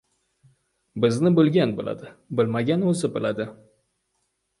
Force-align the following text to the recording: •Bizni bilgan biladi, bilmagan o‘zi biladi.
•Bizni 1.03 1.31
bilgan 1.39 1.73
biladi, 1.81 2.09
bilmagan 2.39 2.87
o‘zi 2.93 3.13
biladi. 3.19 3.47